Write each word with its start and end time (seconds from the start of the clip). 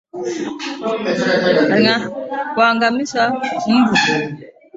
Kuangamiza 2.53 3.23
mbu 3.73 3.95